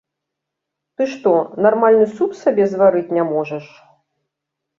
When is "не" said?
3.19-3.23